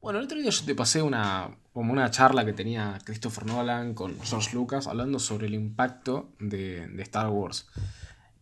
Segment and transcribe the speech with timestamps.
[0.00, 3.94] Bueno, el otro día yo te pasé una, como una charla que tenía Christopher Nolan
[3.94, 7.68] con George Lucas hablando sobre el impacto de, Star Wars.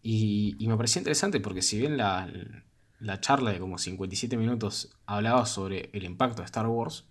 [0.03, 2.31] Y, me pareció interesante porque si bien la,
[3.01, 7.07] la charla de como 57 minutos hablaba sobre el impacto de Star Wars,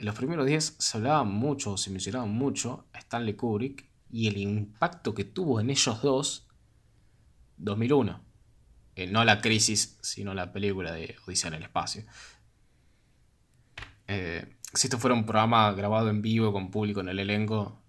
[0.00, 4.38] en los primeros días se hablaba mucho, se mencionaba mucho a Stanley Kubrick y el
[4.38, 6.48] impacto que tuvo en ellos dos
[7.58, 8.24] 2001.
[8.96, 12.04] Eh, no la crisis, sino la película de Odisea en el espacio.
[14.08, 17.80] Eh, si esto fuera un programa grabado en vivo con público en el elenco,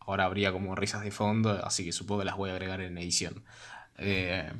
[0.00, 2.98] ahora habría como risas de fondo, así que supongo que las voy a agregar en
[2.98, 3.44] edición.
[3.98, 4.50] Eh,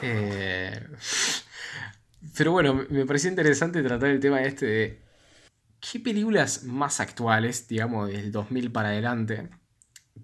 [2.36, 5.02] pero bueno, me pareció interesante tratar el tema este de
[5.80, 9.48] qué películas más actuales, digamos, del 2000 para adelante,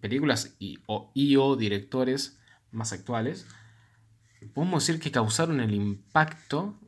[0.01, 2.39] películas y o, y o directores
[2.71, 3.47] más actuales,
[4.55, 6.79] podemos decir que causaron el impacto,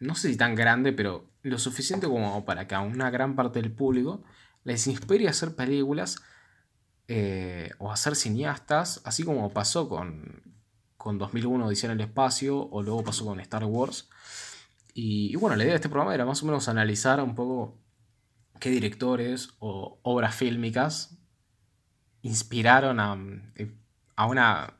[0.00, 3.60] no sé si tan grande, pero lo suficiente como para que a una gran parte
[3.60, 4.24] del público
[4.64, 6.16] les inspire a hacer películas
[7.06, 10.42] eh, o a ser cineastas, así como pasó con,
[10.96, 14.08] con 2001 Odisea en el Espacio o luego pasó con Star Wars.
[14.92, 17.78] Y, bueno, la idea de este programa era más o menos analizar un poco
[18.58, 21.18] qué directores o obras fílmicas
[22.22, 23.16] inspiraron a,
[24.16, 24.78] a una...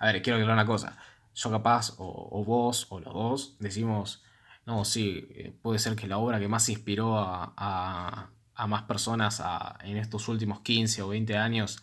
[0.00, 0.98] A ver, quiero aclarar una cosa
[1.34, 4.22] yo capaz, o, vos, o los dos, decimos,
[4.66, 8.30] no, sí, eh, puede ser que la obra que más inspiró a,
[8.68, 9.42] más personas
[9.82, 11.82] en estos últimos 15 o 20 años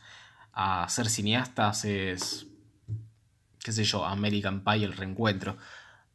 [0.54, 2.48] a ser cineastas es,
[3.60, 5.58] qué sé yo, American Pie, el reencuentro.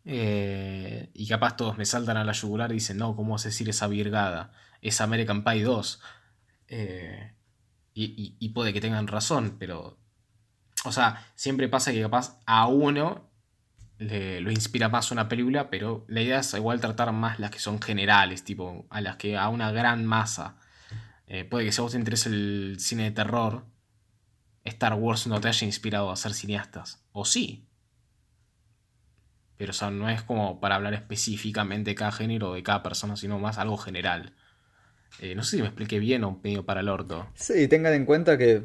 [0.05, 3.49] Eh, y capaz todos me saltan a la yugular y dicen, no, ¿cómo vas a
[3.49, 4.53] decir esa virgada?
[4.81, 6.01] Es American Pie 2.
[6.69, 7.33] Eh,
[7.95, 9.99] y, y, puede que tengan razón, pero
[10.87, 13.31] o sea, siempre pasa que capaz a uno
[13.99, 17.81] le, inspira más una película, pero la idea es igual tratar más las que son
[17.81, 20.57] generales, tipo, a las que a una gran masa.
[21.27, 23.65] Eh, puede que si a vos te interese el cine de terror,
[24.65, 27.05] Star Wars no te haya inspirado a ser cineastas.
[27.13, 27.69] O sí.
[29.57, 32.83] Pero o sea, no es como para hablar específicamente de cada género o de cada
[32.83, 34.35] persona, sino más algo general.
[35.21, 37.27] Eh, no sé si me expliqué bien o medio para el orto.
[37.35, 38.63] Sí, tengan en cuenta que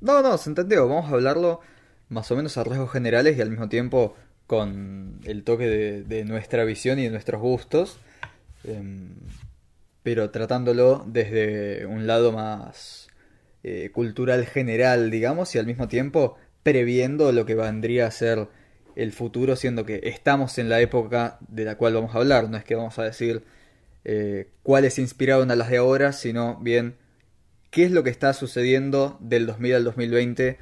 [0.00, 0.88] no, no, se entendió.
[0.88, 1.60] Vamos a hablarlo
[2.08, 4.16] más o menos a rasgos generales y al mismo tiempo
[4.46, 7.98] con el toque de, nuestra visión y de nuestros gustos,
[8.64, 9.14] em,
[10.02, 13.08] pero tratándolo desde un lado más
[13.62, 18.48] eh, cultural general, digamos, y al mismo tiempo previendo lo que vendría a ser
[18.96, 22.56] el futuro, siendo que estamos en la época de la cual vamos a hablar, no
[22.56, 23.44] es que vamos a decir
[24.04, 26.96] eh, cuáles inspiraron a las de ahora, sino bien
[27.70, 30.58] qué es lo que está sucediendo del 2000 al 2020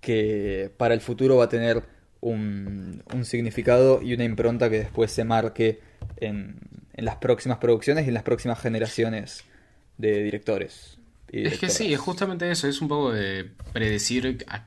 [0.00, 1.82] que para el futuro va a tener
[2.20, 5.80] un, significado y una impronta que después se marque
[6.16, 6.58] en,
[6.94, 9.44] las próximas producciones y en las próximas generaciones
[9.98, 10.98] de directores.
[11.28, 14.64] es que sí, es justamente eso, es un poco de predecir a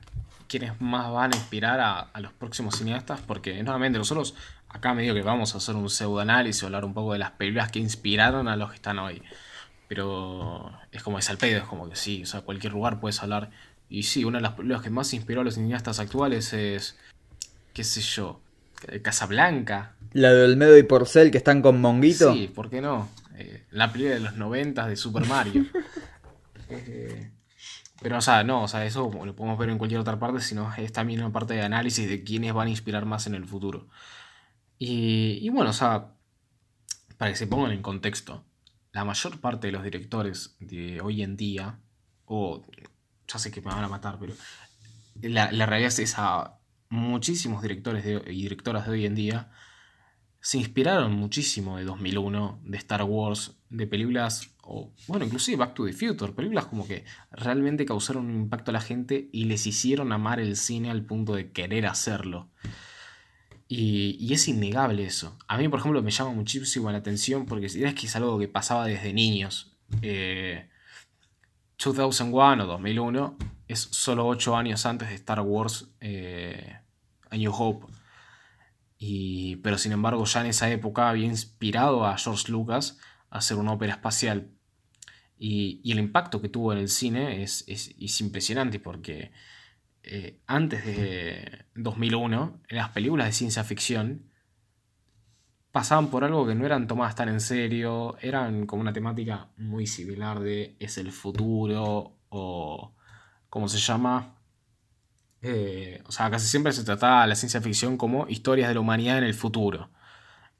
[0.48, 4.34] quiénes más van a inspirar a, los próximos cineastas, porque nuevamente nosotros
[4.68, 7.78] acá medio que vamos a hacer un pseudoanálisis, hablar un poco de las películas que
[7.78, 9.22] inspiraron a los que están hoy.
[9.92, 13.22] Pero es como es al pedo, es como que sí, o sea, cualquier lugar puedes
[13.22, 13.50] hablar.
[13.90, 16.98] Y sí, una de las películas que más inspiró a los cineastas actuales es,
[17.74, 18.40] qué sé yo,
[19.02, 19.96] Casablanca.
[20.14, 22.32] La de Olmedo y Porcel que están con Monguito.
[22.32, 23.10] Sí, ¿por qué no?
[23.36, 25.66] Eh, la película de los 90 de Super Mario.
[26.74, 27.30] Eh,
[28.00, 30.72] pero, o sea, no, o sea, eso lo podemos ver en cualquier otra parte, sino
[30.74, 33.88] es también una parte de análisis de quiénes van a inspirar más en el futuro.
[34.78, 36.14] Y, y bueno, o sea,
[37.18, 38.42] para que se pongan en contexto,
[38.92, 41.80] la mayor parte de los directores de hoy en día,
[42.26, 42.62] o
[43.26, 44.34] ya sé que me van a matar, pero
[45.20, 46.58] la, realidad es esa,
[46.88, 49.50] muchísimos directores y directoras de hoy en día
[50.42, 55.86] se inspiraron muchísimo de 2001, de Star Wars, de películas, o bueno, inclusive Back to
[55.86, 60.12] the Future, películas como que realmente causaron un impacto a la gente y les hicieron
[60.12, 62.50] amar el cine al punto de querer hacerlo.
[63.74, 65.38] Y, es innegable eso.
[65.48, 68.46] A mí, por ejemplo, me llama muchísimo la atención porque es que es algo que
[68.46, 69.74] pasaba desde niños.
[69.88, 70.68] 2001 eh,
[71.78, 73.38] o 2001
[73.68, 76.80] es solo 8 años antes de Star Wars eh,
[77.30, 77.86] A New Hope.
[78.98, 82.98] Y, pero sin embargo, ya en esa época había inspirado a George Lucas
[83.30, 84.50] a hacer una ópera espacial.
[85.38, 89.32] Y, el impacto que tuvo en el cine es impresionante porque
[90.04, 94.30] eh, antes de 2001, las películas de ciencia ficción
[95.70, 99.86] pasaban por algo que no eran tomadas tan en serio, eran como una temática muy
[99.86, 102.94] similar de es el futuro o,
[103.48, 104.38] ¿cómo se llama?
[105.40, 109.18] Eh, o sea, casi siempre se trataba la ciencia ficción como historias de la humanidad
[109.18, 109.90] en el futuro.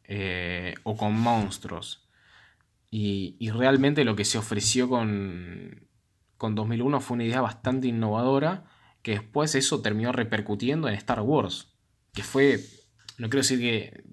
[0.04, 2.08] Eh, o con monstruos.
[2.90, 5.88] Y, y, realmente lo que se ofreció con,
[6.36, 8.64] con 2001 fue una idea bastante innovadora
[9.02, 11.68] que después eso terminó repercutiendo en Star Wars.
[12.14, 12.60] Que fue,
[13.18, 14.04] no quiero decir que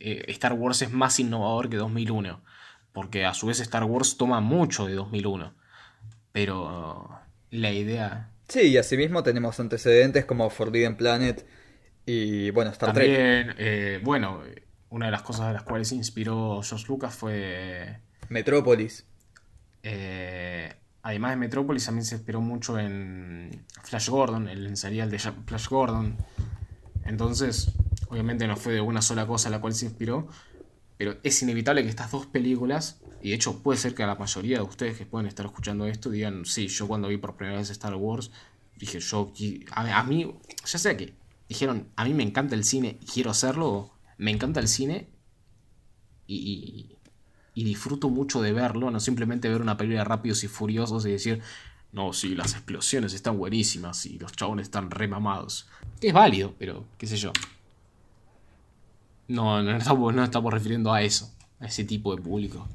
[0.00, 2.42] eh, Star Wars es más innovador que 2001,
[2.92, 5.54] porque a su vez Star Wars toma mucho de 2001.
[6.32, 7.08] Pero
[7.50, 8.30] la idea...
[8.48, 11.46] Sí, y asimismo tenemos antecedentes como Forbidden Planet
[12.04, 14.42] y bueno, Star También, eh, bueno,
[14.90, 18.00] una de las cosas de las cuales inspiró George Lucas fue...
[18.28, 19.06] Metrópolis.
[19.82, 25.68] Eh, además de Metrópolis, también se inspiró mucho en Flash Gordon, el serial de Flash
[25.68, 26.16] Gordon.
[27.04, 27.72] Entonces,
[28.08, 30.28] obviamente no fue de una sola cosa la cual se inspiró,
[30.96, 34.14] pero es inevitable que estas dos películas, y de hecho puede ser que a la
[34.14, 37.58] mayoría de ustedes que pueden estar escuchando esto digan, sí, yo cuando vi por primera
[37.58, 38.30] vez Star Wars,
[38.76, 39.30] dije, yo,
[39.72, 40.34] a, mí,
[40.64, 41.12] ya sé que
[41.50, 45.10] dijeron, a mí me encanta el cine y quiero hacerlo, me encanta el cine
[46.26, 46.93] y,
[47.62, 51.40] disfruto mucho de verlo, no simplemente ver una película de rápidos y furiosos y decir,
[51.92, 55.68] no, sí, las explosiones están buenísimas y los chabones están remamados.
[56.00, 57.32] Es válido, pero qué sé yo.
[59.28, 62.66] No, no estamos, no estamos refiriendo a eso, a ese tipo de público.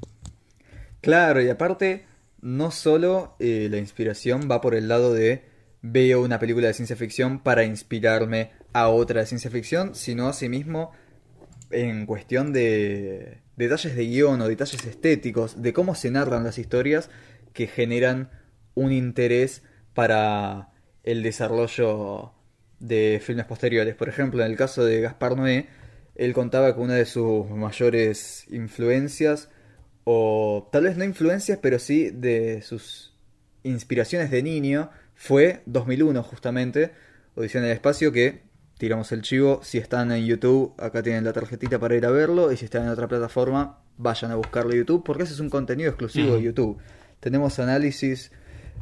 [1.02, 2.06] Claro, y aparte,
[2.42, 5.44] no solo eh, la inspiración va por el lado de
[5.82, 10.92] veo una película de ciencia ficción para inspirarme a otra de ciencia ficción, sino asimismo
[11.72, 17.10] en cuestión de detalles de guion o detalles estéticos, de cómo se narran las historias
[17.54, 18.30] que generan
[18.74, 19.64] un interés
[19.94, 20.70] para
[21.04, 22.34] el desarrollo
[22.80, 23.96] de filmes posteriores.
[23.96, 25.68] Por ejemplo, en el caso de Gaspar Noé,
[26.16, 29.50] él contaba que una de sus mayores influencias,
[30.04, 33.14] o tal vez no influencias, pero sí de sus
[33.64, 36.92] inspiraciones de niño, fue 2001 justamente,
[37.36, 38.42] Audición del Espacio, que
[38.80, 39.60] tiramos el chivo.
[39.62, 42.52] Si están en YouTube, acá tienen la tarjetita para ir a verlo.
[42.52, 45.50] Y si están en otra plataforma, vayan a buscarlo en YouTube, porque ese es un
[45.50, 46.78] contenido exclusivo de YouTube.
[47.20, 48.32] Tenemos análisis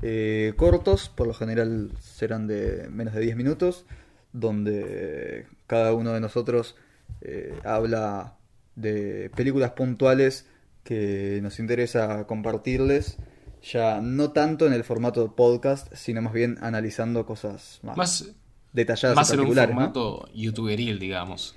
[0.03, 3.85] eh, cortos, por lo general serán de menos de 10 minutos,
[4.31, 6.75] donde cada uno de nosotros
[7.21, 8.37] eh, habla
[8.75, 10.45] de películas puntuales
[10.83, 13.17] que nos interesa compartirles,
[13.63, 18.35] ya no tanto en el formato podcast, sino más bien analizando cosas más
[18.73, 21.55] detalladas más en un formato youtuberil, digamos.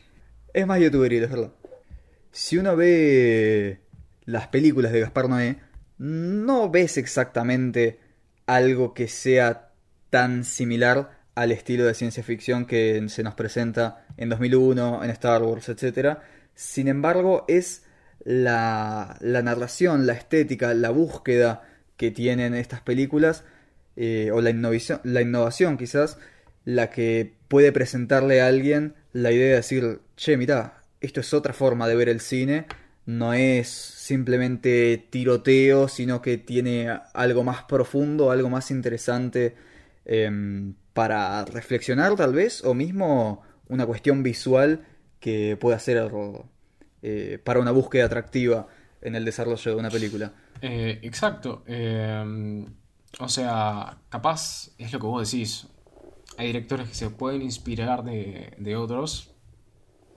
[0.52, 1.52] Es más youtuberil, es verdad.
[2.32, 3.80] Si uno ve
[4.24, 5.56] las películas de Gaspar Noé,
[5.98, 7.98] no ves exactamente
[8.46, 9.72] algo que sea
[10.10, 15.42] tan similar al estilo de ciencia ficción que se nos presenta en 2001, en Star
[15.42, 16.18] Wars, etc.
[16.54, 17.84] Sin embargo, es
[18.24, 21.62] la, la narración, la estética, la búsqueda
[21.96, 23.44] que tienen estas películas,
[23.96, 26.18] eh, o la innovación, la innovación quizás,
[26.64, 31.52] la que puede presentarle a alguien la idea de decir, che, mira, esto es otra
[31.52, 32.66] forma de ver el cine,
[33.06, 39.56] no es simplemente tiroteo, sino que tiene algo más profundo, algo más interesante
[40.04, 44.84] em, para reflexionar tal vez, o mismo una cuestión visual
[45.18, 46.10] que pueda ser
[47.02, 48.68] eh, para una búsqueda atractiva
[49.00, 50.32] en el desarrollo de una película.
[50.60, 51.62] Eh, exacto.
[51.66, 52.66] Em,
[53.18, 55.66] o sea, capaz es lo que vos decís
[56.36, 59.30] hay directores que se pueden inspirar de, otros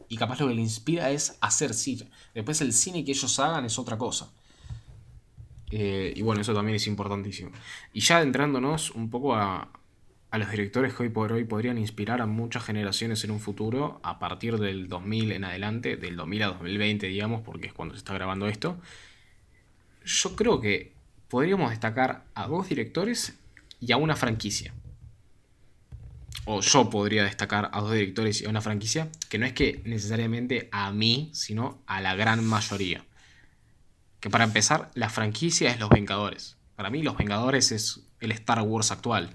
[0.08, 2.10] y capaz lo que le inspira es hacer cine.
[2.34, 4.32] Después el cine que ellos hagan es otra cosa.
[5.72, 7.52] Eh, y bueno, eso también es importantísimo.
[7.94, 9.72] Y ya adentrándonos un poco a,
[10.30, 14.00] a los directores que hoy por hoy podrían inspirar a muchas generaciones en un futuro,
[14.04, 18.00] a partir del 2000 en adelante, del 2000 a 2020, digamos, porque es cuando se
[18.00, 18.80] está grabando esto,
[20.06, 20.94] yo creo que
[21.28, 23.40] podríamos destacar a dos directores
[23.80, 24.74] y a una franquicia
[26.46, 29.82] o yo podría destacar a dos directores y a una franquicia, que no es que
[29.86, 33.06] necesariamente a mí, sino a la gran mayoría.
[34.20, 36.58] Que para empezar, la franquicia es Los Vengadores.
[36.76, 39.30] Para mí, Los Vengadores es el Star Wars actual.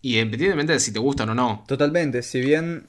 [0.00, 1.64] Y independientemente de si te gustan o no.
[1.66, 2.88] Totalmente, si bien,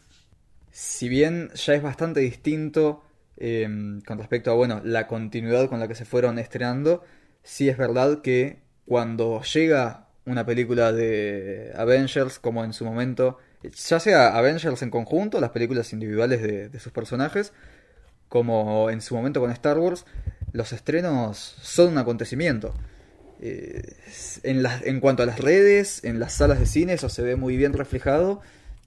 [0.72, 3.04] si bien ya es bastante distinto
[3.38, 7.04] em, con respecto a bueno, la continuidad con la que se fueron estrenando,
[7.44, 14.00] sí es verdad que cuando llega una película de Avengers, como en su momento ya
[14.00, 17.54] sea Avengers en conjunto, las películas individuales de, sus personajes,
[18.30, 20.06] como en su momento con Star Wars,
[20.54, 22.74] los estrenos son un acontecimiento.
[23.42, 23.96] Eh,
[24.44, 27.58] en, en cuanto a las redes, en las salas de cine, eso se ve muy
[27.58, 28.42] bien reflejado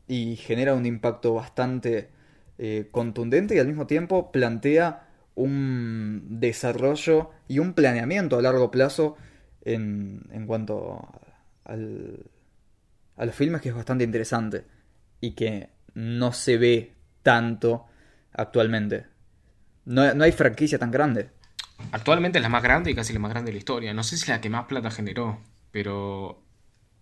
[0.08, 2.08] y genera un impacto bastante
[2.58, 9.16] eh, contundente y al mismo tiempo plantea un desarrollo y un planeamiento a largo plazo
[9.64, 11.08] en, en cuanto
[11.64, 12.26] al,
[13.16, 14.64] a los filmes que es bastante interesante.
[15.20, 17.86] y que no se ve tanto
[18.32, 19.06] actualmente.
[19.84, 21.30] No, no hay franquicia tan grande.
[21.92, 23.94] Actualmente es la más grande y casi la más grande de la historia.
[23.94, 25.40] No sé si es la que más plata generó,
[25.70, 26.42] pero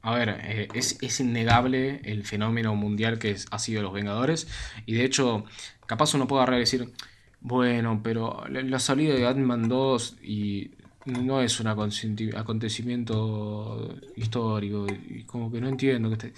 [0.02, 4.48] a ver, eh, es, innegable el fenómeno mundial que ha sido los Vengadores.
[4.86, 5.44] Y de hecho,
[5.86, 6.92] capaz uno puede agarrar y decir,
[7.40, 10.72] bueno, pero la, salida de Ant-Man 2 y
[11.06, 14.86] no es un acontecimiento histórico.
[15.08, 16.16] Y como que no entiendo.
[16.16, 16.32] Que.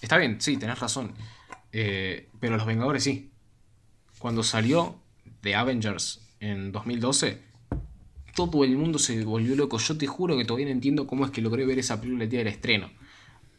[0.00, 1.12] Está bien, sí, tenés razón.
[1.72, 3.30] Eh, pero los Vengadores sí.
[4.18, 4.98] Cuando salió
[5.42, 7.46] The Avengers en 2012
[8.34, 9.78] todo el mundo se volvió loco.
[9.78, 12.30] Yo te juro que todavía no entiendo cómo es que logré ver esa película el
[12.30, 12.88] día del estreno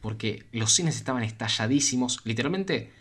[0.02, 2.22] porque los cines estaban estalladísimos.
[2.24, 2.92] Literalmente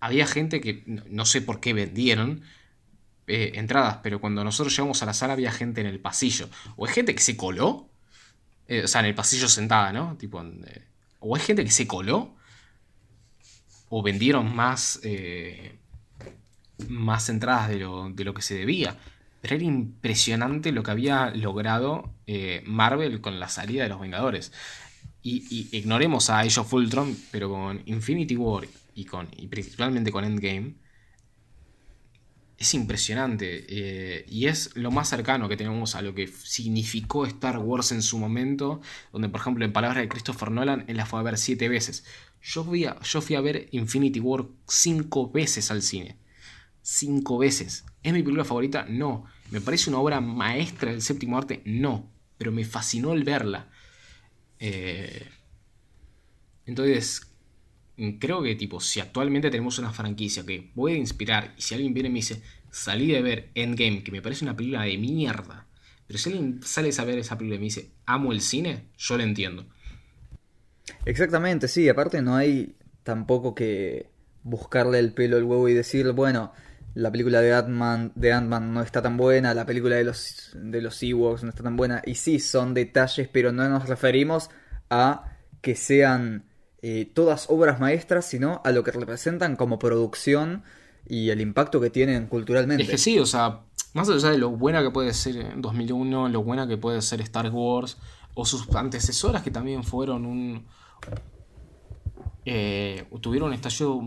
[0.00, 2.42] había gente que no sé por qué vendieron
[3.26, 6.48] eh, entradas, pero cuando nosotros llegamos a la sala había gente en el pasillo.
[6.76, 7.88] O hay gente que se coló,
[8.68, 10.16] eh, o sea, en el pasillo sentada, ¿no?
[10.16, 10.82] Tipo, eh,
[11.20, 12.34] o hay gente que se coló,
[13.88, 15.00] o vendieron más,
[16.88, 18.96] más entradas de lo, de lo, que se debía.
[19.40, 22.12] Pero era impresionante lo que había logrado
[22.64, 24.52] Marvel con la salida de los Vengadores
[25.26, 30.24] y, ignoremos a Age of Ultron, pero con Infinity War y, con, y principalmente con
[30.24, 30.74] Endgame,
[32.58, 33.66] es impresionante.
[33.68, 38.02] Eh, y es lo más cercano que tenemos a lo que significó Star Wars en
[38.02, 38.80] su momento,
[39.12, 42.04] donde por ejemplo en palabras de Christopher Nolan, él la fue a ver siete veces.
[42.42, 46.16] Yo fui a, yo fui a ver Infinity War cinco veces al cine.
[46.82, 47.84] Cinco veces.
[48.02, 48.86] ¿Es mi película favorita?
[48.88, 49.26] No.
[49.50, 51.62] ¿Me parece una obra maestra del séptimo arte?
[51.64, 52.08] No.
[52.38, 53.68] Pero me fascinó el verla.
[54.60, 55.26] Eh,
[56.66, 57.22] entonces,
[58.18, 62.08] creo que tipo, si actualmente tenemos una franquicia que puede inspirar, y si alguien viene
[62.08, 65.66] y me dice, salí de ver Endgame, que me parece una película de mierda,
[66.06, 69.16] pero si alguien sale a ver esa película y me dice, amo el cine, yo
[69.16, 69.66] lo entiendo.
[71.04, 74.08] Exactamente, sí, aparte no hay tampoco que
[74.42, 76.52] buscarle el pelo al huevo y decir, bueno,
[76.94, 81.02] la película de Ant-Man Ant no está tan buena, la película de los, de los
[81.02, 82.00] Ewoks no está tan buena.
[82.06, 84.48] Y sí, son detalles, pero no nos referimos
[84.88, 86.44] a que sean
[86.88, 90.62] eh, todas obras maestras, sino a lo que representan como producción
[91.04, 92.84] y el impacto que tienen culturalmente.
[92.84, 93.62] Es que sí, o sea,
[93.92, 97.50] más allá de lo buena que puede ser 2001, lo buena que puede ser Star
[97.50, 97.96] Wars,
[98.34, 100.64] o sus antecesoras que también fueron un,
[102.44, 104.00] eh, tuvieron un estallido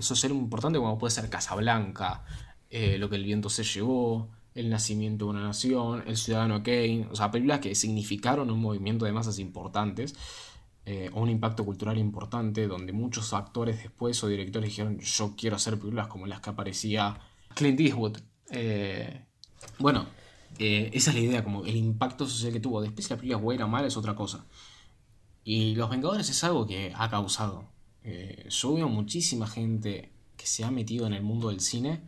[0.00, 2.22] social importante como puede ser Casablanca,
[2.68, 7.08] eh, Lo que el viento se llevó, El nacimiento de una nación, El ciudadano Kane,
[7.10, 10.14] o sea, películas que significaron un movimiento de masas importantes
[10.86, 15.56] eh, o un impacto cultural importante donde muchos actores después o directores dijeron yo quiero
[15.56, 17.20] hacer películas como las que aparecía
[17.54, 18.18] Clint Eastwood.
[19.78, 20.06] bueno,
[20.58, 22.80] esa es la idea, como el impacto social que tuvo.
[22.80, 24.46] Después si la película es buena o mala es otra cosa.
[25.44, 27.76] Y Los Vengadores es algo que ha causado
[28.08, 32.02] eh, yo veo muchísima gente que se ha metido en el mundo del cine,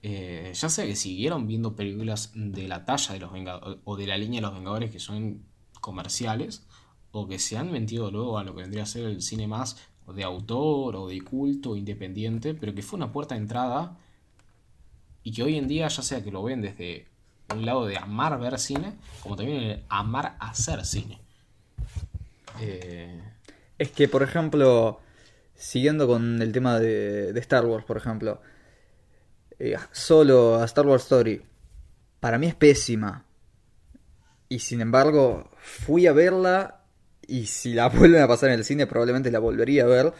[0.00, 4.06] eh, ya sea que siguieron viendo películas de la talla de los Vengadores o de
[4.06, 5.44] la línea de los Vengadores que son
[5.80, 6.64] comerciales,
[7.12, 9.76] o que se han metido luego a lo que vendría a ser el cine más
[10.12, 13.98] de autor o de culto independiente, pero que fue una puerta de entrada
[15.22, 17.06] y que hoy en día ya sea que lo ven desde
[17.54, 21.20] un lado de amar ver cine, como también amar hacer cine.
[22.60, 23.20] Eh,
[23.78, 25.00] es que, por ejemplo,
[25.54, 28.40] siguiendo con el tema de, Star Wars, por ejemplo,
[29.58, 31.42] eh, solo a Star Wars Story,
[32.20, 33.24] para mí es pésima.
[34.48, 36.81] Y sin embargo, fui a verla
[37.26, 40.12] y si la vuelven a pasar en el cine probablemente la volvería a ver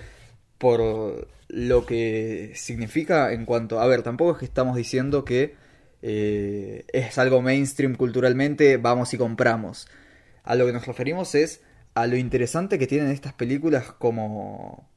[0.58, 3.80] por lo que significa en cuanto...
[3.80, 5.56] A ver, tampoco es que estamos diciendo que
[6.02, 9.88] eh, es algo mainstream culturalmente, vamos y compramos.
[10.44, 11.62] A lo que nos referimos es
[11.94, 14.88] a lo interesante que tienen estas películas como,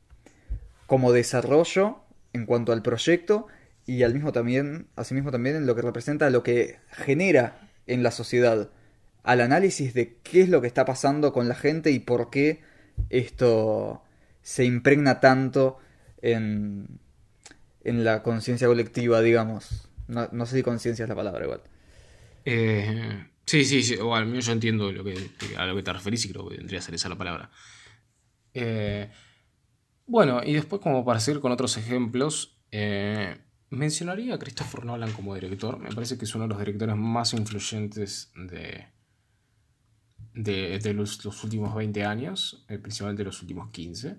[0.86, 1.98] como desarrollo
[2.34, 3.48] en cuanto al proyecto
[3.86, 8.12] y al mismo también, asimismo también en lo que representa lo que genera en la
[8.12, 8.70] sociedad,
[9.26, 12.62] al análisis de qué es lo que está pasando con la gente y por qué
[13.10, 14.04] esto
[14.42, 15.78] se impregna tanto
[16.22, 17.00] en,
[17.84, 19.90] en la conciencia colectiva, digamos.
[20.08, 21.62] No, no sé si conciencia es la palabra igual.
[22.46, 25.16] Eh, Sí, sí, sí, al menos yo entiendo lo que,
[25.58, 27.52] a lo que te referís y creo que tendría que ser esa la palabra.
[28.54, 29.10] Eh,
[30.08, 33.38] bueno, y después como para seguir con otros ejemplos, eh,
[33.70, 35.78] mencionaría a Christopher Nolan como director.
[35.78, 38.88] Me parece que es uno de los directores más influyentes de,
[40.36, 44.18] de, los, últimos 20 años, eh, principalmente de los últimos 15.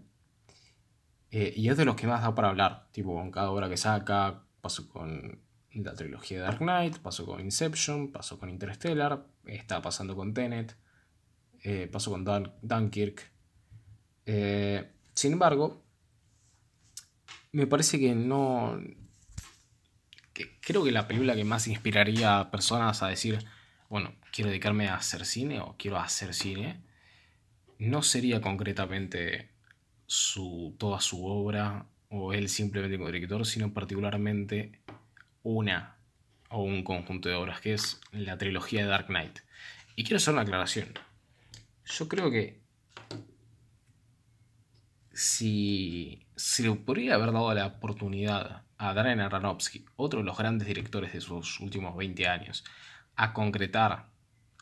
[1.30, 4.42] y es de los que más da para hablar, tipo, con cada obra que saca,
[4.60, 5.46] paso con
[5.84, 10.76] la trilogía de Dark Knight, pasó con Inception, pasó con Interstellar, está pasando con Tenet,
[11.62, 12.24] eh, pasó con
[12.62, 13.30] Dunkirk.
[14.24, 15.84] Eh, sin embargo,
[17.52, 18.80] me parece que no...
[20.60, 23.38] creo que la película que más inspiraría a personas a decir,
[23.88, 26.82] bueno, quiero dedicarme a hacer cine o quiero hacer cine,
[27.78, 29.48] no sería concretamente
[30.06, 34.78] su, toda su obra o él simplemente como director, sino particularmente
[35.42, 35.96] una
[36.50, 39.38] o un conjunto de obras, que es la trilogía de Dark Knight.
[39.94, 40.88] Y quiero hacer una aclaración.
[41.86, 42.60] Yo creo que
[45.14, 50.68] si se le podría haber dado la oportunidad a Darren Aronofsky, otro de los grandes
[50.68, 52.64] directores de sus últimos 20 años,
[53.14, 54.14] a concretar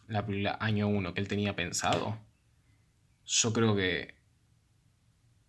[0.09, 2.19] la película Año 1 que él tenía pensado,
[3.25, 4.15] yo creo que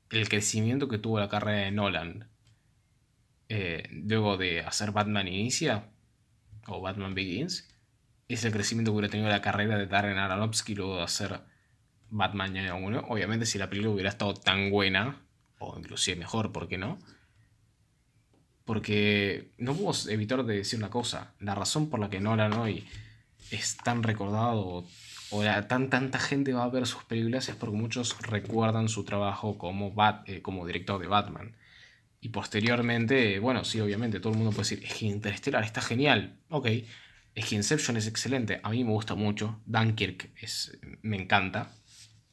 [0.10, 2.30] el crecimiento que tuvo la carrera de Nolan
[3.50, 5.90] eh, luego de hacer Batman Inicia
[6.68, 7.68] o Batman Begins
[8.28, 11.42] es el crecimiento que hubiera tenido la carrera de Darren Aronofsky luego de hacer
[12.10, 13.06] Batman Año 1.
[13.10, 15.22] Obviamente si la película hubiera estado tan buena,
[15.60, 16.98] o inclusive mejor, ¿por qué no?
[18.64, 21.36] Porque no podemos evitar de decir una cosa.
[21.40, 22.88] La razón por la que Nolan hoy
[23.52, 24.86] es tan recordado
[25.32, 29.58] o tan, tanta gente va a ver sus películas es porque muchos recuerdan su trabajo
[29.58, 31.56] como, Bat, eh, como director de Batman.
[32.22, 36.40] Y posteriormente, bueno, sí, obviamente, todo el mundo puede decir, es que Interstellar está genial.
[36.50, 36.68] Ok,
[37.36, 39.62] es que Inception es excelente, a mí me gusta mucho.
[39.66, 41.72] Dunkirk es, me encanta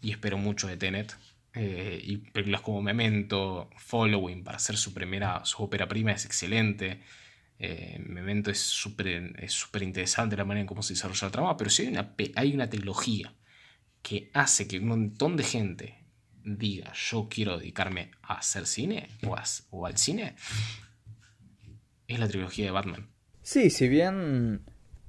[0.00, 1.16] y espero mucho de Tenet.
[1.54, 7.02] Eh, y películas como Memento, Following, para hacer su primera, su ópera prima es excelente.
[7.64, 9.06] Eh, Memento es súper
[9.38, 12.54] es interesante la manera en cómo se desarrolla la trama, pero si hay una, hay
[12.54, 13.32] una trilogía
[14.02, 16.04] que hace que un montón de gente
[16.42, 19.36] diga yo quiero dedicarme a hacer cine o,
[19.70, 20.34] o al cine,
[22.08, 23.08] es la trilogía de Batman.
[23.42, 24.62] Sí, si bien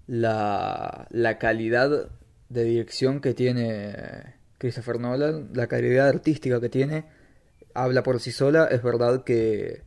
[0.05, 2.11] la, la calidad
[2.49, 7.05] de dirección que tiene Christopher Nolan, la calidad artística que tiene,
[7.73, 8.65] habla por sí sola.
[8.65, 9.81] Es verdad que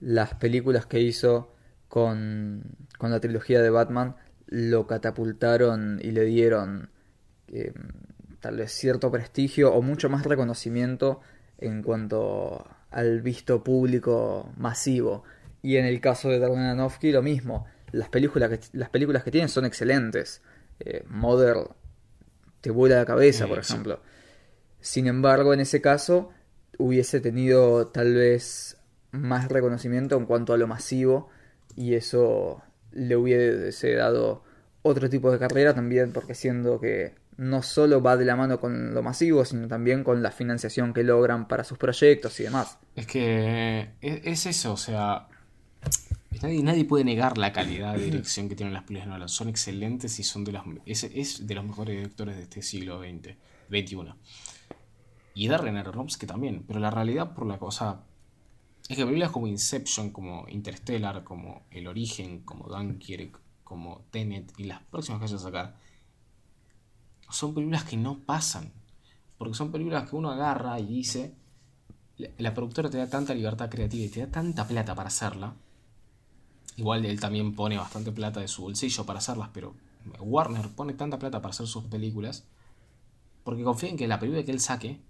[0.00, 1.51] las películas que hizo
[1.92, 2.62] con,
[2.96, 6.88] con la trilogía de Batman lo catapultaron y le dieron
[7.48, 7.74] eh,
[8.40, 11.20] tal vez cierto prestigio o mucho más reconocimiento
[11.58, 15.24] en cuanto al visto público masivo.
[15.60, 17.66] Y en el caso de Darren Aronofsky lo mismo.
[17.90, 20.40] Las películas que, las películas que tienen son excelentes.
[20.80, 21.58] Eh, Mother
[22.62, 24.00] te vuela la cabeza, por ejemplo.
[24.80, 26.30] Sin embargo, en ese caso
[26.78, 28.78] hubiese tenido tal vez
[29.10, 31.28] más reconocimiento en cuanto a lo masivo
[31.76, 34.42] y eso le hubiese dado
[34.82, 38.94] otro tipo de carrera también porque siendo que no solo va de la mano con
[38.94, 42.78] lo masivo, sino también con la financiación que logran para sus proyectos y demás.
[42.94, 45.28] Es que es, eso, o sea,
[46.42, 49.28] nadie, puede negar la calidad de dirección que tienen las películas Nolan.
[49.28, 53.34] Son excelentes y son de las, es, de los mejores directores de este siglo XX,
[53.70, 54.14] XXI.
[55.34, 58.02] Y Darren Aronofsky también, pero la realidad por la cosa
[58.88, 64.64] es que películas como Inception, como Interstellar, como El Origen, como Dunkirk, como Tenet y
[64.64, 65.76] las próximas que vayan a sacar,
[67.30, 68.72] son películas que no pasan.
[69.38, 71.34] Porque son películas que uno agarra y dice,
[72.38, 75.54] la productora te da tanta libertad creativa y te da tanta plata para hacerla.
[76.76, 79.74] Igual él también pone bastante plata de su bolsillo para hacerlas, pero
[80.20, 82.44] Warner pone tanta plata para hacer sus películas
[83.44, 85.00] porque confía en que la película que él saque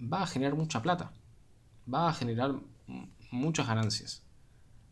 [0.00, 1.12] va a generar mucha plata
[1.92, 2.54] va a generar
[3.30, 4.24] muchas ganancias.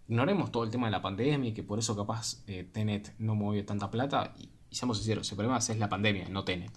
[0.08, 3.34] Ignoremos todo el tema de la pandemia y que por eso capaz eh, Tenet no
[3.34, 4.34] mueve tanta plata.
[4.38, 6.72] Y, seamos sinceros, el problema es la pandemia, no Tenet.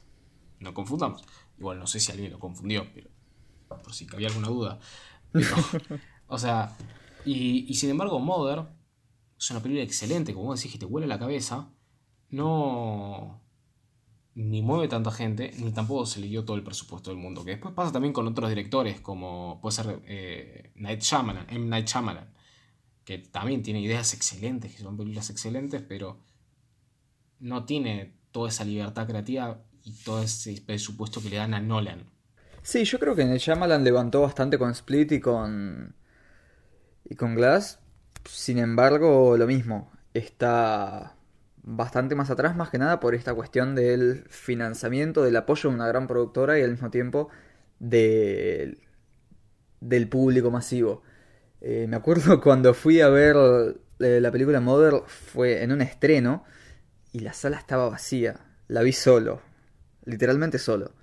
[0.60, 1.24] No confundamos.
[1.58, 3.10] Igual no sé si alguien lo confundió, pero
[3.68, 4.80] por si había alguna duda.
[6.28, 6.76] o sea,
[7.26, 8.66] y, sin embargo, Mother
[9.38, 11.70] es una película excelente, como vos decís, que te huele la cabeza.
[12.30, 13.41] No,
[14.36, 17.44] ni mueve tanta gente, ni tampoco se le dio todo el presupuesto del mundo.
[17.44, 21.68] Que después pasa también con otros directores, como puede ser eh, Night Shyamalan, M.
[21.68, 22.34] Night Shyamalan,
[23.04, 26.20] que también tiene ideas excelentes, que son películas excelentes, pero
[27.40, 32.06] no tiene toda esa libertad creativa y todo ese presupuesto que le dan a Nolan.
[32.64, 35.96] Sí, yo creo que Night Shyamalan levantó bastante con Split y con
[37.04, 37.80] y con Glass.
[38.26, 41.18] Sin embargo, lo mismo, está
[41.64, 45.88] bastante más atrás, más que nada por esta cuestión del financiamiento, del apoyo de una
[45.88, 47.30] gran productora y al mismo tiempo
[47.80, 48.78] del
[50.10, 51.04] público masivo.
[51.62, 53.36] Eh, me acuerdo cuando fui a ver
[54.00, 56.44] eh, la película Mother fue en un estreno
[57.12, 58.40] y la sala estaba vacía.
[58.68, 59.42] La vi solo,
[60.06, 60.94] literalmente solo.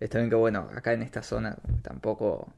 [0.00, 2.52] Está bien que bueno, acá en esta zona tampoco...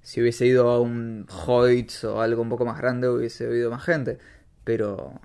[0.00, 3.84] Si hubiese ido a un Hoyts o algo un poco más grande hubiese habido más
[3.84, 4.18] gente.
[4.64, 5.20] Pero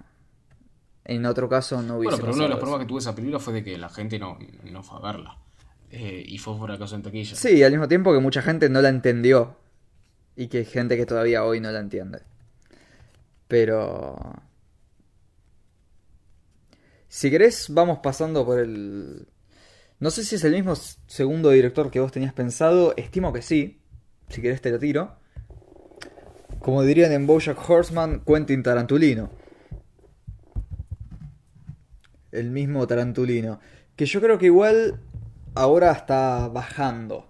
[1.05, 3.39] en otro caso no hubiese Bueno, pero uno de los problemas que tuvo esa película
[3.39, 4.37] fue de que la gente no,
[4.71, 5.37] no fue a verla.
[5.91, 7.35] Eh, y fue por acaso en taquilla.
[7.35, 9.57] Sí, al mismo tiempo que mucha gente no la entendió.
[10.35, 12.21] y que hay gente que todavía hoy no la entiende.
[13.47, 14.15] Pero...
[17.07, 19.27] Si querés, vamos pasando por el...
[19.99, 20.73] No sé si es el mismo
[21.05, 23.79] segundo director que vos tenías pensado, estimo que sí.
[24.29, 25.15] Si querés te lo tiro.
[26.59, 29.29] Como dirían en Bojack Horseman, Quentin Tarantulino.
[32.33, 33.59] El mismo Tarantulino.
[33.95, 34.99] Que yo creo que igual
[35.55, 37.29] ahora está bajando.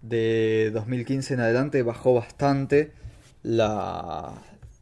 [0.00, 2.92] De 2015 en adelante bajó bastante
[3.42, 4.32] la,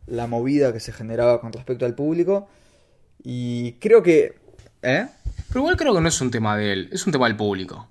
[0.07, 2.49] la movida que se generaba con respecto al público.
[3.23, 4.37] Y creo que...
[4.83, 5.07] ¿Eh?
[5.49, 7.89] Pero igual creo que no es un tema de él, es un tema del público.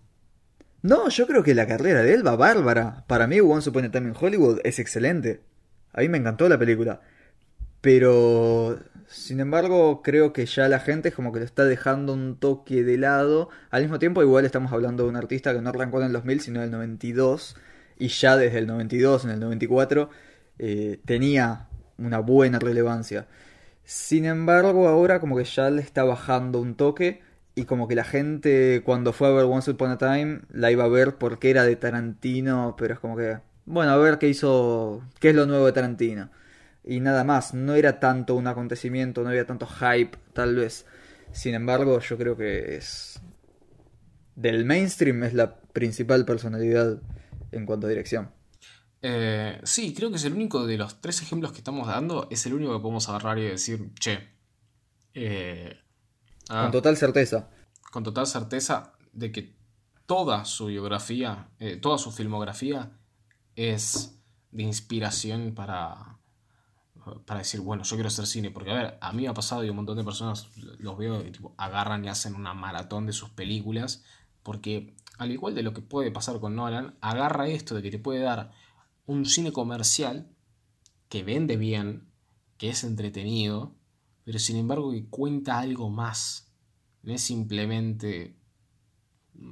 [0.84, 3.06] No, yo creo que la carrera de él va bárbara.
[3.08, 5.42] Para mí, Once Upon a Time in Hollywood es excelente.
[5.94, 7.00] A mí me encantó la película.
[7.80, 8.78] Pero,
[9.14, 12.84] sin embargo, creo que ya la gente es como que lo está dejando un toque
[12.84, 13.50] de lado.
[13.70, 16.42] Al mismo tiempo, igual estamos hablando de un artista que no arrancó en el 2000,
[16.42, 17.56] sino en el 92.
[18.00, 20.10] Y ya desde el 92, en el 94,
[20.58, 21.68] eh, tenía
[22.00, 23.28] una buena relevancia.
[23.84, 27.22] Sin embargo, ahora como que ya le está bajando un toque
[27.54, 30.86] y como que la gente cuando fue a ver Once Upon a Time la iba
[30.86, 35.04] a ver porque era de Tarantino, pero es como que, bueno, a ver qué hizo,
[35.20, 36.30] qué es lo nuevo de Tarantino.
[36.84, 40.86] Y nada más, no era tanto un acontecimiento, no había tanto hype, tal vez.
[41.32, 43.22] Sin embargo, yo creo que es...
[44.36, 47.02] Del mainstream es la principal personalidad
[47.52, 48.32] en cuanto a dirección.
[49.02, 52.46] Eh, sí, creo que es el único de los tres ejemplos que estamos dando, es
[52.46, 54.30] el único que podemos agarrar y decir, che.
[55.14, 55.78] Eh,
[56.48, 57.50] con total certeza.
[57.92, 59.56] Con total certeza de que
[60.06, 62.92] toda su biografía, eh, toda su filmografía
[63.56, 64.20] es
[64.52, 66.20] de inspiración para,
[67.26, 68.52] para decir, bueno, yo quiero hacer cine.
[68.52, 71.22] Porque, a ver, a mí me ha pasado y un montón de personas los veo
[71.22, 74.04] y agarran y hacen una maratón de sus películas.
[74.44, 78.00] Porque, al igual de lo que puede pasar con Nolan, agarra esto de que te
[78.00, 78.52] puede dar
[79.06, 80.30] un cine comercial
[81.10, 82.10] que vende bien,
[82.58, 83.76] que es entretenido,
[84.24, 86.52] pero sin embargo que cuenta algo más.
[87.02, 88.38] No es simplemente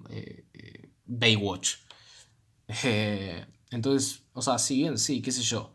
[0.09, 1.75] eh, eh, Baywatch.
[2.85, 5.73] Eh, entonces, o sea, si bien, sí, qué sé yo.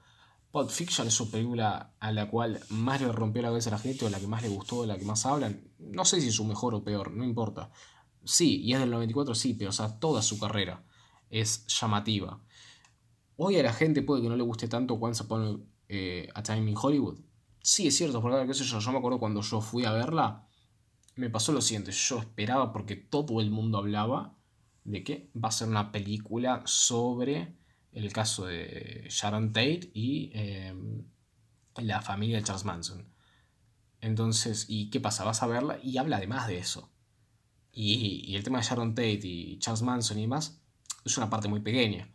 [0.57, 4.07] Pulp Fiction es una película a la cual más le rompió la cabeza la gente,
[4.07, 5.69] o la que más le gustó, la que más hablan.
[5.79, 7.71] No sé si es su mejor o peor, no importa.
[8.25, 10.83] Sí, y es del 94, sí, pero o sea, toda su carrera
[11.29, 12.41] es llamativa.
[13.37, 16.71] Hoy a la gente puede que no le guste tanto Once Upon eh, a Time
[16.71, 17.19] in Hollywood.
[17.63, 20.49] Sí, es cierto, porque qué sé yo me acuerdo cuando yo fui a verla,
[21.17, 24.39] me pasó lo siguiente, yo esperaba porque todo el mundo hablaba
[24.85, 27.59] de que va a ser una película sobre
[28.05, 31.05] el caso de Sharon Tate y em,
[31.77, 33.09] la familia de Charles Manson.
[34.01, 35.25] Entonces, ¿y qué pasa?
[35.25, 36.93] Vas a verla y habla además de eso.
[37.73, 40.63] Y, el tema de Sharon Tate y Charles Manson y demás
[41.05, 42.09] es una parte muy pequeña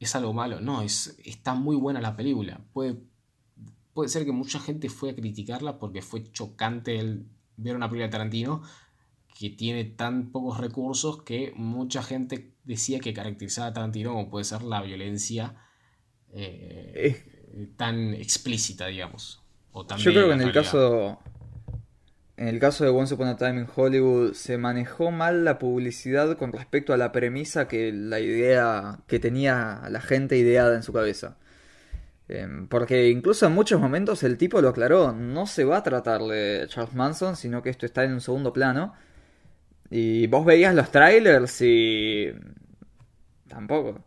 [0.00, 0.60] es algo malo.
[0.60, 2.60] No, es, está muy buena la película.
[2.72, 3.02] Puede,
[3.92, 8.06] puede ser que mucha gente fue a criticarla porque fue chocante el ver una película
[8.06, 8.62] de Tarantino
[9.38, 14.44] que tiene tan pocos recursos que mucha gente decía que caracterizaba a Tarantino como puede
[14.44, 15.54] ser la violencia
[16.32, 17.22] eh,
[17.76, 19.40] tan explícita, digamos.
[19.72, 21.20] O Yo creo que en el caso
[22.36, 26.36] en el caso de Once Upon a Time in Hollywood se manejó mal la publicidad
[26.36, 30.92] con respecto a la premisa que la idea que tenía la gente ideada en su
[30.92, 31.36] cabeza.
[32.28, 36.22] Em, porque incluso en muchos momentos el tipo lo aclaró, no se va a tratar
[36.22, 38.94] de Charles Manson, sino que esto está en un segundo plano.
[39.90, 42.32] Y vos veías los trailers y...
[43.48, 44.04] tampoco.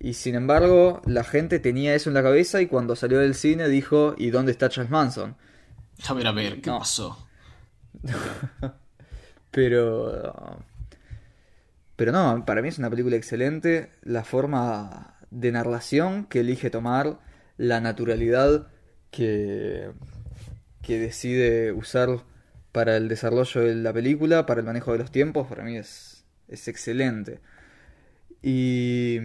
[0.00, 3.68] Y sin embargo, la gente tenía eso en la cabeza y cuando salió del cine
[3.68, 5.36] dijo, ¿y dónde está Charles Manson?
[6.06, 7.26] A ver, a ver, ¿qué pasó?
[9.50, 10.64] pero.
[11.96, 13.90] Pero no, para mí es una película excelente.
[14.02, 17.18] La forma de narración que elige tomar,
[17.56, 18.68] la naturalidad
[19.10, 19.90] que,
[20.80, 22.20] que decide usar
[22.72, 26.24] para el desarrollo de la película, para el manejo de los tiempos, para mí es,
[26.48, 27.40] es excelente.
[28.42, 29.18] Y.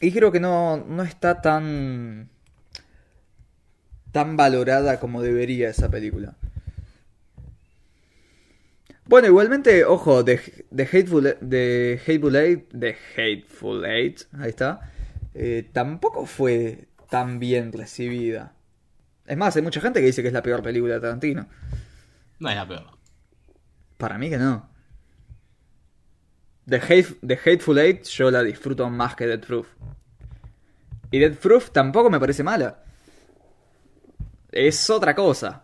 [0.00, 2.28] Y creo que no, no está tan.
[4.12, 6.36] tan valorada como debería esa película.
[9.08, 10.34] Bueno, igualmente, ojo, de,
[10.70, 14.92] Hateful, Hateful Eight, de Hateful Eight, ahí está,
[15.34, 18.52] eh, tampoco fue tan bien recibida.
[19.28, 21.46] Es más, hay mucha gente que dice que es la peor película de Tarantino.
[22.38, 22.98] No es la peor.
[23.98, 24.70] Para mí que no.
[26.64, 29.68] De, Hateful Eight yo la disfruto más que Dead Proof.
[31.10, 32.82] Y Dead Proof tampoco me parece mala.
[34.50, 35.62] Es otra cosa.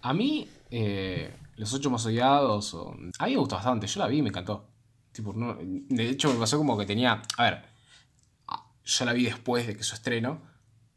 [0.00, 2.72] A mí, eh, los ocho más odiados.
[2.72, 2.96] O...
[3.18, 3.86] A mí me gustó bastante.
[3.86, 4.66] Yo la vi y me encantó.
[5.12, 7.20] Tipo, de hecho, me pasó como que tenía.
[7.36, 7.64] A ver.
[8.82, 10.53] yo la vi después de que su estreno.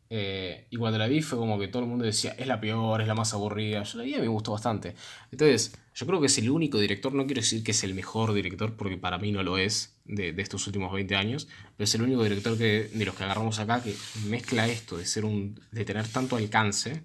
[0.09, 3.01] Eh, y cuando la vi fue como que todo el mundo decía, es la peor,
[3.01, 3.83] es la más aburrida.
[3.83, 4.95] Yo la vi y me gustó bastante.
[5.31, 8.33] Entonces, yo creo que es el único director, no quiero decir que es el mejor
[8.33, 11.95] director, porque para mí no lo es, de, de estos últimos 20 años, pero es
[11.95, 13.95] el único director que, de los que agarramos acá que
[14.27, 17.03] mezcla esto de, ser un, de tener tanto alcance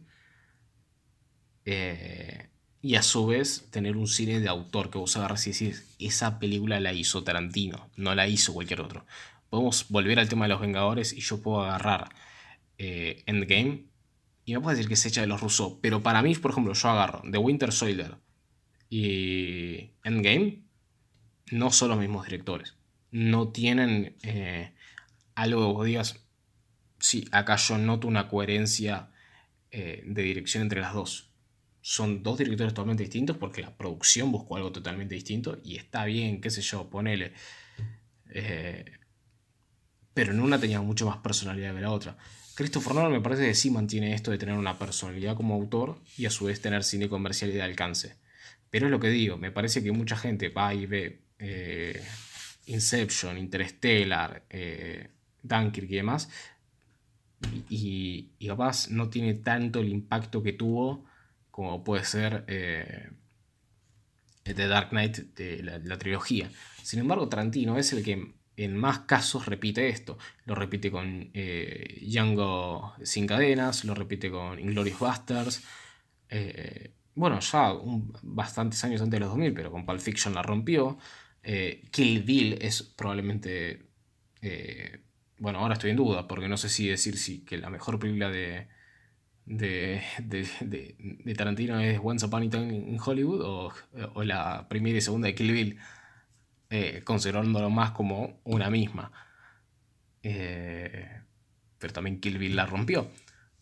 [1.65, 2.49] eh,
[2.81, 6.39] y a su vez tener un cine de autor que vos agarras y decís, esa
[6.39, 9.05] película la hizo Tarantino, no la hizo cualquier otro.
[9.51, 12.09] Podemos volver al tema de los Vengadores y yo puedo agarrar
[12.79, 13.87] eh, Endgame
[14.45, 16.73] y me puedo decir que se echa de los rusos, pero para mí, por ejemplo,
[16.73, 18.17] yo agarro The Winter Soldier
[18.91, 20.63] y Endgame,
[21.51, 22.77] no son los mismos directores.
[23.11, 24.75] No tienen eh,
[25.35, 26.27] algo que vos digas,
[26.99, 29.11] sí, acá yo noto una coherencia
[29.71, 31.33] eh, de dirección entre las dos
[31.85, 36.41] son dos directores totalmente distintos porque la producción buscó algo totalmente distinto y está bien,
[36.41, 37.33] qué sé yo, ponele.
[40.15, 42.17] Pero en una tenía mucho más personalidad que la otra.
[42.55, 46.27] Christopher Nolan me parece que sí mantiene esto de tener una personalidad como autor y
[46.27, 48.17] a su vez tener cine comercial y de alcance.
[48.71, 52.03] Pero es lo que digo, me parece que mucha gente va y ve eh,
[52.67, 55.11] Inception, Interstellar, eh,
[55.43, 56.29] Dunkirk y demás,
[57.69, 61.05] y, y capaz no tiene tanto el impacto que tuvo
[61.51, 63.11] como puede ser eh,
[64.43, 66.51] The Dark Knight de la, la, trilogía.
[66.83, 70.19] Sin embargo, Tarantino es el que en más casos repite esto.
[70.45, 75.65] Lo repite con eh, Django sin cadenas, lo repite con Inglorious Basterds.
[76.29, 80.43] Eh, bueno, ya un, bastantes años antes de los 2000, pero con Pulp Fiction la
[80.43, 80.99] rompió.
[81.43, 83.87] Eh, Kill Bill es probablemente...
[85.39, 88.31] Bueno, ahora estoy en duda, porque no sé si decir si que la mejor película
[88.31, 88.69] de,
[89.45, 93.73] de, de, de, de, Tarantino es Once Upon a Time in Hollywood o,
[94.15, 95.79] o la primera y segunda de Kill Bill,
[96.75, 99.13] eh, considerándolo más como una misma.
[100.23, 101.21] Eh,
[101.79, 103.11] pero también Kill Bill la rompió.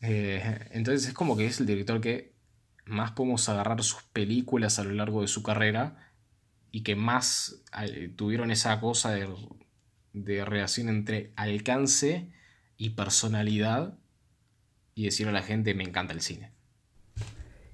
[0.00, 2.36] Eh, entonces es como que es el director que
[2.84, 6.12] más podemos agarrar sus películas a lo largo de su carrera
[6.70, 7.64] y que más
[8.14, 9.28] tuvieron esa cosa de,
[10.12, 12.30] de relación entre alcance
[12.76, 13.98] y personalidad
[14.94, 16.52] y decirle a la gente me encanta el cine.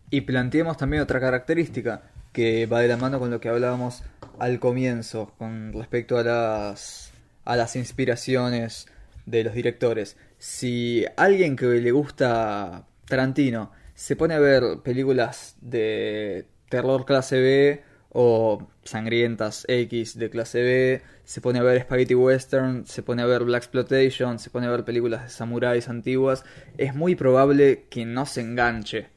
[0.08, 4.02] Y planteemos también otra característica que va de la mano con lo que hablábamos
[4.38, 7.10] al comienzo con respecto a las
[7.46, 8.88] a las inspiraciones
[9.24, 10.18] de los directores.
[10.36, 17.82] Si alguien que le gusta Tarantino se pone a ver películas de terror clase B
[18.10, 23.26] o sangrientas X de clase B, se pone a ver Spaghetti Western, se pone a
[23.26, 26.44] ver Black Exploitation, se pone a ver películas de samuráis antiguas,
[26.76, 29.15] es muy probable que no se enganche.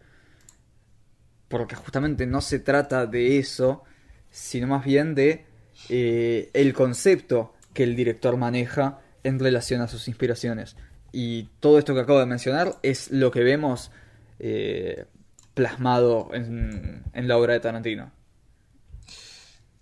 [1.50, 3.84] Porque justamente no se trata de eso,
[4.32, 5.46] sino más bien de
[5.90, 10.78] eh, el concepto que el director maneja en relación a sus inspiraciones.
[11.12, 13.92] Y todo esto que acabo de mencionar es lo que vemos
[14.40, 15.06] eh,
[15.54, 18.12] plasmado en, en la obra de Tarantino.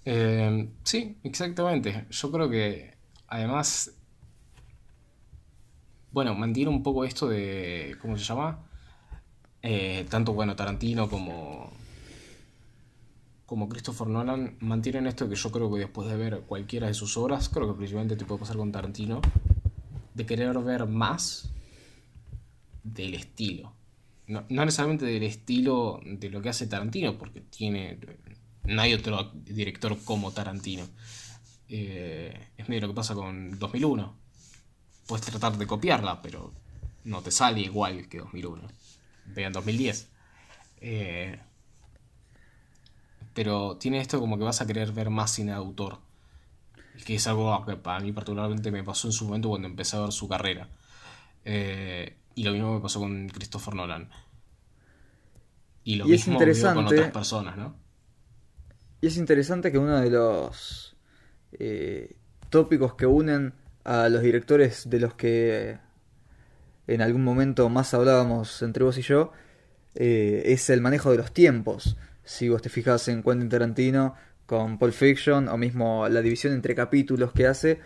[0.05, 2.05] Eh, sí, exactamente.
[2.09, 2.93] Yo creo que
[3.27, 3.91] además,
[6.11, 8.66] bueno, mantiene un poco esto de, ¿cómo se llama?
[9.61, 11.71] Eh, tanto, bueno, Tarantino como,
[13.45, 17.17] como Christopher Nolan mantienen esto que yo creo que después de ver cualquiera de sus
[17.17, 19.21] obras, creo que principalmente te puede pasar con Tarantino,
[20.13, 21.49] de querer ver más
[22.83, 23.73] del estilo.
[24.27, 27.97] No, no necesariamente del estilo de lo que hace Tarantino, porque tiene
[28.67, 30.85] no hay otro director como Tarantino.
[31.69, 34.13] Eh, es medio lo que pasa con 2001.
[35.07, 36.53] Puedes tratar de copiarla, pero
[37.05, 38.67] no te sale igual que 2001.
[39.27, 40.09] Vean 2010.
[40.81, 41.39] Eh,
[43.33, 45.99] pero tiene esto como que vas a querer ver más cine de autor.
[47.05, 50.01] Que es algo que para mí particularmente me pasó en su momento cuando empecé a
[50.01, 50.69] ver su carrera.
[51.45, 54.09] Eh, y lo mismo me pasó con Christopher Nolan.
[55.83, 57.75] Y lo y es mismo interesante con otras personas, ¿no?
[59.01, 60.95] Y es interesante que uno de los
[61.51, 62.15] eh,
[62.49, 65.77] tópicos que unen a los directores de los que
[66.87, 69.31] en algún momento más hablábamos entre vos y yo
[69.95, 71.97] eh, es el manejo de los tiempos.
[72.23, 76.75] Si vos te fijas en Quentin Tarantino con Pulp Fiction o mismo la división entre
[76.75, 77.79] capítulos que hace,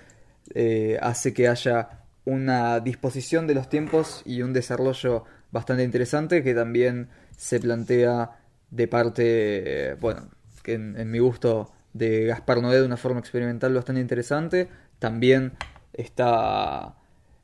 [0.53, 6.53] eh, hace que haya una disposición de los tiempos y un desarrollo bastante interesante que
[6.53, 8.31] también se plantea
[8.69, 10.29] de parte, bueno,
[10.63, 14.69] que en, mi gusto de Gaspar Noé de una forma experimental bastante interesante.
[14.99, 15.53] También
[15.93, 16.95] está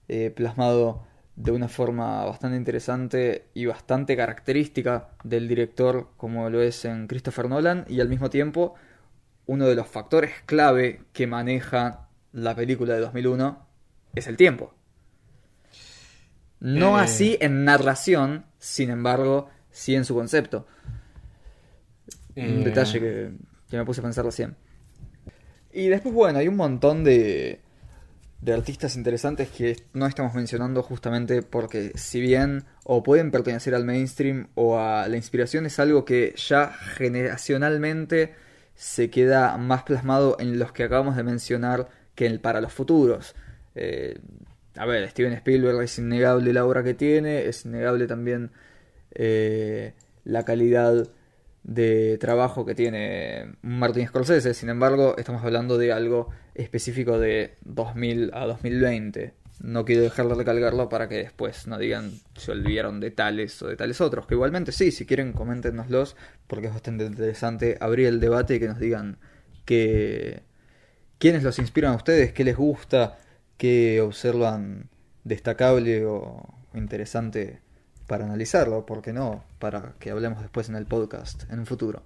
[0.08, 1.06] eh, plasmado
[1.38, 7.50] de una forma bastante interesante y bastante característica del director como lo es en Christopher
[7.50, 8.76] Nolan y al mismo tiempo
[9.48, 13.68] uno de los factores clave que maneja la película de 2001
[14.16, 14.74] es el tiempo.
[16.60, 17.00] No Eh.
[17.00, 20.68] así en narración, sin embargo, sí en su concepto.
[22.42, 23.32] Un Eh, detalle que,
[23.70, 24.56] que me puse a pensar recién.
[25.72, 27.62] Y después, bueno, hay un montón de,
[28.42, 33.84] de artistas interesantes que no estamos mencionando justamente porque si bien o pueden pertenecer al
[33.84, 38.36] mainstream o a la inspiración es algo que ya generacionalmente
[38.76, 43.36] se queda más plasmado en los que acabamos de mencionar que en- para los futuros.
[43.76, 44.20] Eh,
[44.76, 48.52] a ver, Steven Spielberg es innegable la obra que tiene, es innegable también
[49.16, 51.08] eh, la calidad
[51.68, 54.54] de trabajo que tiene Martin Scorsese.
[54.54, 59.34] Sin embargo, estamos hablando de algo específico de 2000 a 2020.
[59.60, 63.68] No quiero dejar de recalcarlo para que después no digan se olvidaron de tales o
[63.68, 64.26] de tales otros.
[64.26, 66.16] Que igualmente sí, si quieren coméntenoslos
[66.48, 69.18] porque es bastante interesante abrir el debate y que nos digan
[69.66, 70.44] que
[71.18, 73.18] quiénes los inspiran a ustedes, qué les gusta,
[73.58, 74.90] qué observan
[75.26, 77.60] destacable o interesante
[78.08, 79.44] para analizarlo, ¿por qué no?
[79.60, 82.04] Para que hablemos después en el podcast, en un futuro.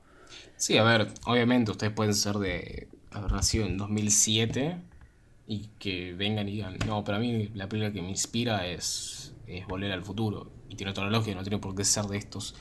[0.57, 4.77] Sí, a ver, obviamente ustedes pueden ser de haber nacido en 2007
[5.47, 9.33] y que vengan y digan, no, pero a mí la película que me inspira es,
[9.47, 10.51] es Volver al Futuro.
[10.69, 12.55] Y tiene otra lógica, no tiene por qué ser de estos,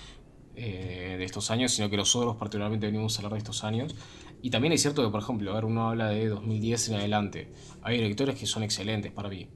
[0.56, 3.94] eh, de estos años, sino que nosotros particularmente venimos a hablar de estos años.
[4.42, 7.52] Y también es cierto que, por ejemplo, a ver, uno habla de 2010 en adelante.
[7.82, 9.48] Hay directores que son excelentes para mí.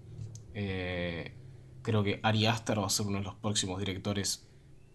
[0.55, 1.33] Eh,
[1.85, 4.49] creo que Ari Aster va a ser uno de los próximos directores,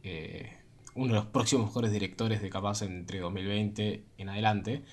[0.03, 0.57] eh,
[0.95, 4.83] uno de los próximos mejores directores de capaz entre 2020 en adelante,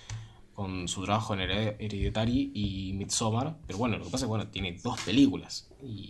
[0.53, 3.57] con su trabajo en Hered- Hereditary y Midsommar.
[3.67, 5.69] Pero bueno, lo que pasa es que bueno, tiene dos películas.
[5.83, 6.09] Y,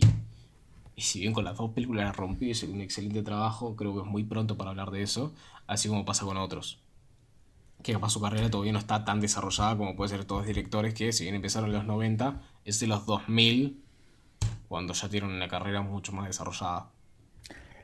[0.95, 4.01] y si bien con las dos películas la rompió y un excelente trabajo, creo que
[4.01, 5.33] es muy pronto para hablar de eso,
[5.67, 6.81] así como pasa con otros.
[7.81, 10.93] Que capaz su carrera todavía no está tan desarrollada como puede ser todos los directores
[10.93, 13.83] que, si bien empezaron en los 90, es de los 2000
[14.67, 16.89] cuando ya tienen una carrera mucho más desarrollada.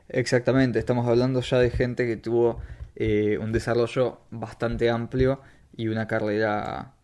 [0.08, 2.60] Exactamente, estamos hablando ya de gente que tuvo
[2.96, 5.40] eh, un desarrollo bastante amplio
[5.76, 6.94] y una carrera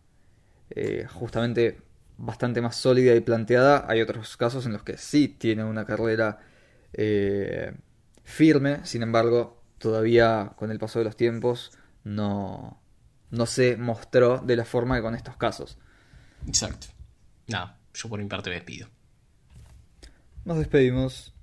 [0.69, 1.81] eh, justamente
[2.17, 3.85] bastante más sólida y planteada.
[3.89, 6.39] Hay otros casos en los que sí tiene una carrera
[6.93, 7.73] eh,
[8.23, 11.71] firme, sin embargo, todavía con el paso de los tiempos
[12.03, 12.79] no,
[13.31, 15.77] no se mostró de la forma que con estos casos.
[16.47, 16.87] Exacto.
[17.47, 18.87] Nada, yo por mi parte me despido.
[20.43, 21.33] Nos despedimos.